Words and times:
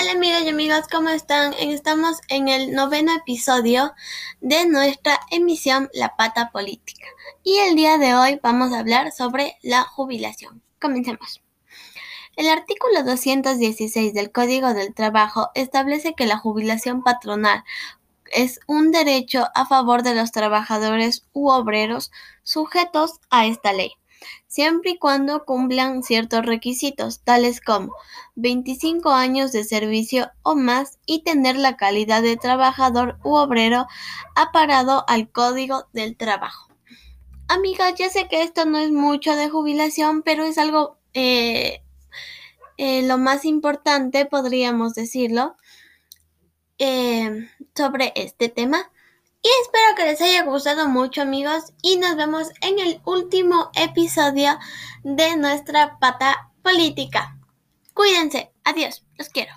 Hola 0.00 0.12
amigas 0.12 0.44
y 0.44 0.48
amigos, 0.48 0.88
¿cómo 0.90 1.10
están? 1.10 1.52
Estamos 1.58 2.22
en 2.28 2.48
el 2.48 2.72
noveno 2.72 3.14
episodio 3.14 3.92
de 4.40 4.64
nuestra 4.64 5.20
emisión 5.30 5.90
La 5.92 6.16
Pata 6.16 6.50
Política. 6.52 7.06
Y 7.42 7.58
el 7.58 7.76
día 7.76 7.98
de 7.98 8.14
hoy 8.14 8.40
vamos 8.42 8.72
a 8.72 8.78
hablar 8.78 9.12
sobre 9.12 9.58
la 9.60 9.82
jubilación. 9.82 10.62
Comencemos. 10.80 11.42
El 12.34 12.48
artículo 12.48 13.02
216 13.02 14.14
del 14.14 14.32
Código 14.32 14.72
del 14.72 14.94
Trabajo 14.94 15.50
establece 15.54 16.14
que 16.14 16.26
la 16.26 16.38
jubilación 16.38 17.02
patronal 17.02 17.62
es 18.32 18.60
un 18.66 18.92
derecho 18.92 19.48
a 19.54 19.66
favor 19.66 20.02
de 20.02 20.14
los 20.14 20.32
trabajadores 20.32 21.26
u 21.34 21.50
obreros 21.50 22.10
sujetos 22.42 23.20
a 23.28 23.44
esta 23.44 23.74
ley 23.74 23.99
siempre 24.46 24.92
y 24.92 24.98
cuando 24.98 25.44
cumplan 25.44 26.02
ciertos 26.02 26.44
requisitos, 26.44 27.20
tales 27.20 27.60
como 27.60 27.94
25 28.34 29.10
años 29.10 29.52
de 29.52 29.64
servicio 29.64 30.30
o 30.42 30.56
más 30.56 30.98
y 31.06 31.22
tener 31.22 31.56
la 31.56 31.76
calidad 31.76 32.22
de 32.22 32.36
trabajador 32.36 33.18
u 33.24 33.34
obrero 33.36 33.86
aparado 34.34 35.04
al 35.08 35.30
Código 35.30 35.86
del 35.92 36.16
Trabajo. 36.16 36.68
Amigas, 37.48 37.94
ya 37.96 38.08
sé 38.08 38.28
que 38.28 38.42
esto 38.42 38.64
no 38.64 38.78
es 38.78 38.92
mucho 38.92 39.34
de 39.34 39.50
jubilación, 39.50 40.22
pero 40.22 40.44
es 40.44 40.56
algo 40.56 40.98
eh, 41.14 41.82
eh, 42.76 43.02
lo 43.02 43.18
más 43.18 43.44
importante, 43.44 44.24
podríamos 44.24 44.94
decirlo, 44.94 45.56
eh, 46.78 47.48
sobre 47.74 48.12
este 48.16 48.48
tema. 48.48 48.90
Y 49.42 49.48
espero 49.62 49.94
que 49.96 50.04
les 50.04 50.20
haya 50.20 50.44
gustado 50.44 50.88
mucho 50.88 51.22
amigos 51.22 51.72
y 51.82 51.96
nos 51.96 52.14
vemos 52.16 52.48
en 52.60 52.78
el 52.78 53.00
último 53.06 53.70
episodio 53.74 54.58
de 55.02 55.36
nuestra 55.36 55.98
pata 55.98 56.50
política. 56.62 57.38
Cuídense, 57.94 58.52
adiós, 58.64 59.02
los 59.16 59.30
quiero. 59.30 59.49